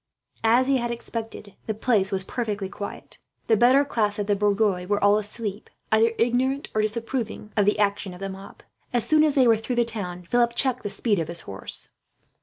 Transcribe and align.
As 0.43 0.65
he 0.65 0.77
had 0.77 0.89
expected, 0.89 1.53
the 1.67 1.75
place 1.75 2.11
was 2.11 2.23
perfectly 2.23 2.67
quiet. 2.69 3.19
The 3.45 3.55
better 3.55 3.85
class 3.85 4.17
of 4.17 4.25
the 4.25 4.35
bourgeois 4.35 4.83
were 4.87 5.03
all 5.03 5.19
asleep, 5.19 5.69
either 5.91 6.13
ignorant 6.17 6.69
or 6.73 6.81
disapproving 6.81 7.51
of 7.55 7.65
the 7.67 7.77
action 7.77 8.11
of 8.15 8.19
the 8.19 8.27
mob. 8.27 8.63
As 8.93 9.07
soon 9.07 9.23
as 9.23 9.35
they 9.35 9.47
were 9.47 9.57
through 9.57 9.75
the 9.75 9.85
town, 9.85 10.23
Philip 10.25 10.55
checked 10.55 10.81
the 10.81 10.89
speed 10.89 11.19
of 11.19 11.27
his 11.27 11.41
horse. 11.41 11.89